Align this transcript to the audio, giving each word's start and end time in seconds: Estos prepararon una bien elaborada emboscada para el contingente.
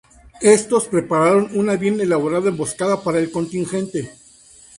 Estos 0.41 0.87
prepararon 0.87 1.47
una 1.53 1.75
bien 1.75 2.01
elaborada 2.01 2.49
emboscada 2.49 3.03
para 3.03 3.19
el 3.19 3.29
contingente. 3.29 4.11